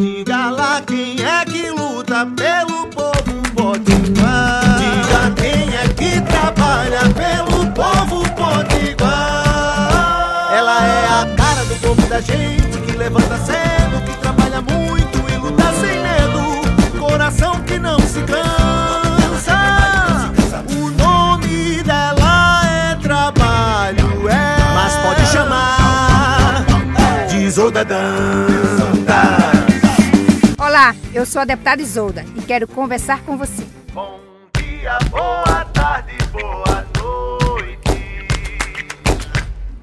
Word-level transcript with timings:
Diga 0.00 0.48
lá 0.48 0.80
quem 0.80 1.22
é 1.22 1.44
que 1.44 1.68
luta 1.68 2.26
pelo 2.34 2.86
povo 2.86 3.42
potiguar. 3.54 4.78
Diga 4.78 5.30
quem 5.36 5.76
é 5.76 5.86
que 5.88 6.22
trabalha 6.22 7.00
pelo 7.10 7.70
povo 7.72 8.22
potiguar. 8.30 9.04
Ela 10.56 10.86
é 10.86 11.04
a 11.06 11.26
cara 11.36 11.62
do 11.66 11.74
povo 11.82 12.00
da 12.08 12.18
gente 12.18 12.78
que 12.78 12.92
levanta 12.96 13.36
cedo, 13.44 14.02
que 14.06 14.16
trabalha 14.22 14.62
muito 14.62 15.18
e 15.30 15.36
luta 15.36 15.70
sem 15.74 16.00
medo. 16.02 16.62
Coração 16.98 17.60
que 17.60 17.78
não 17.78 17.98
se 17.98 18.22
cansa. 18.22 19.60
O 20.78 20.90
nome 20.92 21.82
dela 21.82 22.62
é 22.64 22.94
trabalho, 22.94 24.30
é. 24.30 24.56
Mas 24.74 24.94
pode 24.94 25.26
chamar 25.26 26.64
de 27.28 27.50
Dantas. 27.84 28.49
Olá, 30.80 30.96
eu 31.12 31.26
sou 31.26 31.42
a 31.42 31.44
deputada 31.44 31.82
Isolda 31.82 32.24
e 32.34 32.40
quero 32.40 32.66
conversar 32.66 33.22
com 33.24 33.36
você. 33.36 33.66
Bom 33.92 34.18
dia, 34.56 34.98
boa 35.10 35.62
tarde, 35.74 36.16
boa 36.32 36.86
noite. 36.98 38.88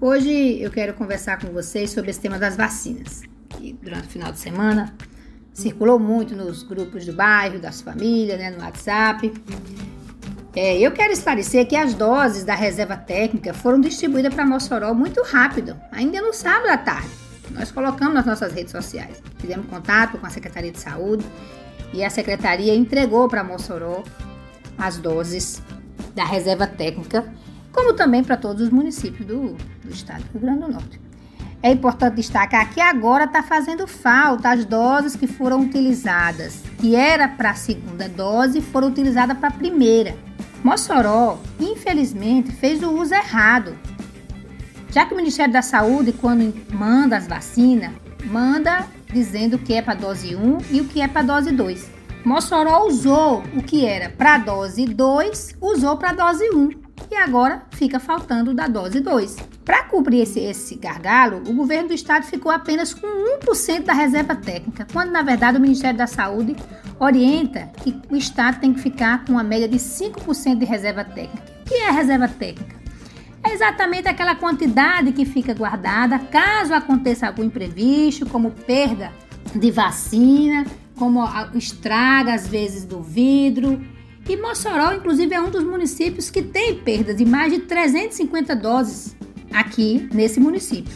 Hoje 0.00 0.60
eu 0.60 0.68
quero 0.68 0.92
conversar 0.94 1.38
com 1.38 1.52
vocês 1.52 1.92
sobre 1.92 2.10
esse 2.10 2.18
tema 2.18 2.40
das 2.40 2.56
vacinas. 2.56 3.22
Que 3.50 3.72
durante 3.80 4.08
o 4.08 4.10
final 4.10 4.32
de 4.32 4.40
semana 4.40 4.92
circulou 5.54 5.96
muito 5.96 6.34
nos 6.34 6.64
grupos 6.64 7.06
do 7.06 7.12
bairro, 7.12 7.60
das 7.60 7.80
famílias, 7.80 8.36
né, 8.36 8.50
no 8.50 8.60
WhatsApp. 8.60 9.32
É, 10.56 10.76
eu 10.76 10.90
quero 10.90 11.12
esclarecer 11.12 11.68
que 11.68 11.76
as 11.76 11.94
doses 11.94 12.42
da 12.42 12.56
reserva 12.56 12.96
técnica 12.96 13.54
foram 13.54 13.80
distribuídas 13.80 14.34
para 14.34 14.44
Mossoró 14.44 14.92
muito 14.92 15.22
rápido, 15.22 15.80
ainda 15.92 16.20
no 16.20 16.32
sábado 16.32 16.68
à 16.68 16.76
tarde. 16.76 17.29
Nós 17.52 17.70
colocamos 17.70 18.14
nas 18.14 18.26
nossas 18.26 18.52
redes 18.52 18.72
sociais. 18.72 19.22
Fizemos 19.38 19.66
contato 19.66 20.18
com 20.18 20.26
a 20.26 20.30
Secretaria 20.30 20.70
de 20.70 20.78
Saúde 20.78 21.24
e 21.92 22.04
a 22.04 22.10
Secretaria 22.10 22.74
entregou 22.74 23.28
para 23.28 23.44
Mossoró 23.44 24.02
as 24.78 24.96
doses 24.98 25.62
da 26.14 26.24
reserva 26.24 26.66
técnica, 26.66 27.32
como 27.72 27.92
também 27.92 28.22
para 28.22 28.36
todos 28.36 28.62
os 28.62 28.70
municípios 28.70 29.26
do, 29.26 29.56
do 29.84 29.90
estado 29.90 30.24
do 30.24 30.32
Rio 30.32 30.40
Grande 30.40 30.60
do 30.60 30.72
Norte. 30.72 31.00
É 31.62 31.70
importante 31.70 32.14
destacar 32.14 32.72
que 32.72 32.80
agora 32.80 33.24
está 33.24 33.42
fazendo 33.42 33.86
falta 33.86 34.50
as 34.50 34.64
doses 34.64 35.14
que 35.14 35.26
foram 35.26 35.60
utilizadas, 35.60 36.62
que 36.78 36.96
era 36.96 37.28
para 37.28 37.50
a 37.50 37.54
segunda 37.54 38.08
dose, 38.08 38.62
foram 38.62 38.88
utilizadas 38.88 39.36
para 39.36 39.48
a 39.48 39.52
primeira. 39.52 40.16
Mossoró, 40.64 41.38
infelizmente, 41.58 42.50
fez 42.52 42.82
o 42.82 42.90
uso 42.90 43.14
errado 43.14 43.76
já 44.90 45.06
que 45.06 45.14
o 45.14 45.16
Ministério 45.16 45.52
da 45.52 45.62
Saúde, 45.62 46.12
quando 46.12 46.52
manda 46.72 47.16
as 47.16 47.26
vacinas, 47.26 47.92
manda 48.24 48.86
dizendo 49.12 49.54
o 49.54 49.58
que 49.58 49.74
é 49.74 49.82
para 49.82 49.94
dose 49.94 50.34
1 50.34 50.58
e 50.70 50.80
o 50.80 50.84
que 50.84 51.00
é 51.00 51.08
para 51.08 51.22
dose 51.22 51.52
2. 51.52 51.90
Mossoró 52.24 52.86
usou 52.86 53.42
o 53.56 53.62
que 53.62 53.86
era 53.86 54.10
para 54.10 54.38
dose 54.38 54.84
2, 54.84 55.56
usou 55.60 55.96
para 55.96 56.12
dose 56.12 56.44
1 56.50 56.70
e 57.10 57.16
agora 57.16 57.62
fica 57.70 57.98
faltando 57.98 58.52
da 58.52 58.68
dose 58.68 59.00
2. 59.00 59.36
Para 59.64 59.84
cobrir 59.84 60.20
esse, 60.20 60.40
esse 60.40 60.74
gargalo, 60.76 61.42
o 61.48 61.54
governo 61.54 61.88
do 61.88 61.94
estado 61.94 62.24
ficou 62.24 62.52
apenas 62.52 62.92
com 62.92 63.06
1% 63.06 63.84
da 63.84 63.92
reserva 63.92 64.34
técnica, 64.34 64.86
quando 64.92 65.10
na 65.10 65.22
verdade 65.22 65.56
o 65.56 65.60
Ministério 65.60 65.96
da 65.96 66.06
Saúde 66.06 66.56
orienta 66.98 67.70
que 67.82 67.98
o 68.10 68.16
estado 68.16 68.60
tem 68.60 68.74
que 68.74 68.80
ficar 68.80 69.24
com 69.24 69.32
uma 69.32 69.42
média 69.42 69.68
de 69.68 69.78
5% 69.78 70.58
de 70.58 70.64
reserva 70.64 71.04
técnica. 71.04 71.42
O 71.62 71.64
que 71.64 71.74
é 71.74 71.90
reserva 71.90 72.28
técnica? 72.28 72.79
É 73.50 73.52
exatamente 73.52 74.06
aquela 74.06 74.36
quantidade 74.36 75.10
que 75.10 75.24
fica 75.24 75.52
guardada 75.52 76.20
caso 76.20 76.72
aconteça 76.72 77.26
algum 77.26 77.42
imprevisto, 77.42 78.24
como 78.24 78.52
perda 78.52 79.12
de 79.52 79.72
vacina, 79.72 80.64
como 80.94 81.20
estraga 81.54 82.32
às 82.32 82.46
vezes 82.46 82.84
do 82.84 83.02
vidro. 83.02 83.84
E 84.28 84.36
Mossoró, 84.36 84.92
inclusive, 84.92 85.34
é 85.34 85.40
um 85.40 85.50
dos 85.50 85.64
municípios 85.64 86.30
que 86.30 86.42
tem 86.42 86.76
perda 86.76 87.12
de 87.12 87.24
mais 87.24 87.52
de 87.52 87.58
350 87.58 88.54
doses 88.54 89.16
aqui 89.52 90.08
nesse 90.14 90.38
município. 90.38 90.94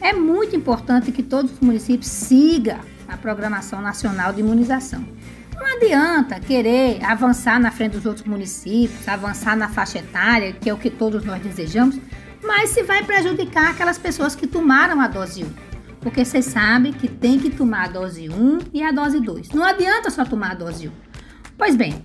É 0.00 0.12
muito 0.12 0.56
importante 0.56 1.12
que 1.12 1.22
todos 1.22 1.52
os 1.52 1.60
municípios 1.60 2.10
sigam 2.10 2.80
a 3.06 3.16
programação 3.16 3.80
nacional 3.80 4.32
de 4.32 4.40
imunização. 4.40 5.06
Não 5.56 5.66
adianta 5.76 6.38
querer 6.38 7.02
avançar 7.04 7.58
na 7.58 7.70
frente 7.70 7.92
dos 7.92 8.06
outros 8.06 8.26
municípios, 8.26 9.08
avançar 9.08 9.56
na 9.56 9.68
faixa 9.68 9.98
etária, 9.98 10.52
que 10.52 10.68
é 10.68 10.74
o 10.74 10.78
que 10.78 10.90
todos 10.90 11.24
nós 11.24 11.42
desejamos, 11.42 11.98
mas 12.42 12.70
se 12.70 12.82
vai 12.82 13.02
prejudicar 13.02 13.70
aquelas 13.70 13.98
pessoas 13.98 14.36
que 14.36 14.46
tomaram 14.46 15.00
a 15.00 15.08
dose 15.08 15.44
1. 15.44 15.48
Porque 16.00 16.24
vocês 16.24 16.44
sabem 16.44 16.92
que 16.92 17.08
tem 17.08 17.38
que 17.38 17.50
tomar 17.50 17.86
a 17.86 17.88
dose 17.88 18.28
1 18.28 18.58
e 18.72 18.82
a 18.82 18.92
dose 18.92 19.18
2. 19.18 19.50
Não 19.50 19.64
adianta 19.64 20.10
só 20.10 20.24
tomar 20.24 20.52
a 20.52 20.54
dose 20.54 20.88
1. 20.88 20.92
Pois 21.58 21.74
bem, 21.74 22.00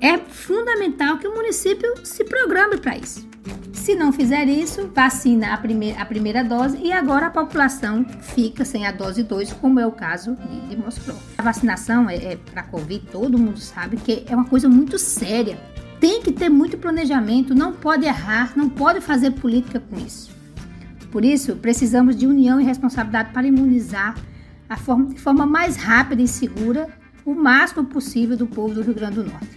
é 0.00 0.18
fundamental 0.18 1.18
que 1.18 1.26
o 1.26 1.34
município 1.34 1.94
se 2.04 2.24
programe 2.24 2.76
para 2.76 2.98
isso. 2.98 3.26
Se 3.74 3.94
não 3.94 4.12
fizer 4.12 4.48
isso, 4.48 4.90
vacina 4.94 5.52
a 5.52 5.58
primeira, 5.58 6.00
a 6.00 6.06
primeira 6.06 6.42
dose 6.42 6.78
e 6.78 6.90
agora 6.92 7.26
a 7.26 7.30
população 7.30 8.06
fica 8.22 8.64
sem 8.64 8.86
a 8.86 8.92
dose 8.92 9.22
2, 9.22 9.52
como 9.54 9.78
é 9.78 9.86
o 9.86 9.92
caso 9.92 10.36
de, 10.36 10.68
de 10.68 10.76
Mossoró. 10.76 11.18
A 11.36 11.42
vacinação 11.42 12.08
é, 12.08 12.14
é 12.14 12.36
para 12.36 12.62
Covid, 12.62 13.04
todo 13.12 13.38
mundo 13.38 13.58
sabe 13.58 13.98
que 13.98 14.24
é 14.26 14.34
uma 14.34 14.46
coisa 14.46 14.68
muito 14.68 14.98
séria. 14.98 15.58
Tem 16.00 16.22
que 16.22 16.32
ter 16.32 16.48
muito 16.48 16.78
planejamento, 16.78 17.54
não 17.54 17.72
pode 17.72 18.06
errar, 18.06 18.52
não 18.56 18.70
pode 18.70 19.00
fazer 19.00 19.32
política 19.32 19.80
com 19.80 19.98
isso. 19.98 20.30
Por 21.10 21.24
isso, 21.24 21.56
precisamos 21.56 22.16
de 22.16 22.26
união 22.26 22.60
e 22.60 22.64
responsabilidade 22.64 23.32
para 23.32 23.46
imunizar 23.46 24.16
a 24.68 24.76
forma, 24.76 25.06
de 25.06 25.20
forma 25.20 25.44
mais 25.44 25.76
rápida 25.76 26.22
e 26.22 26.28
segura 26.28 26.88
o 27.24 27.34
máximo 27.34 27.84
possível 27.84 28.36
do 28.36 28.46
povo 28.46 28.74
do 28.74 28.82
Rio 28.82 28.94
Grande 28.94 29.16
do 29.16 29.24
Norte. 29.24 29.48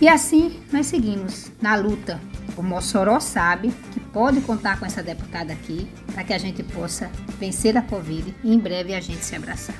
E 0.00 0.08
assim 0.08 0.60
nós 0.72 0.86
seguimos 0.86 1.50
na 1.60 1.74
luta. 1.76 2.20
O 2.56 2.62
Mossoró 2.62 3.20
sabe 3.20 3.72
que 3.92 4.00
pode 4.00 4.40
contar 4.40 4.78
com 4.78 4.86
essa 4.86 5.02
deputada 5.02 5.52
aqui 5.52 5.88
para 6.12 6.24
que 6.24 6.32
a 6.32 6.38
gente 6.38 6.62
possa 6.62 7.10
vencer 7.38 7.76
a 7.76 7.82
Covid 7.82 8.34
e 8.42 8.54
em 8.54 8.58
breve 8.58 8.94
a 8.94 9.00
gente 9.00 9.24
se 9.24 9.34
abraçar. 9.36 9.76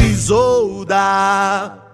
Isolda 0.00 1.84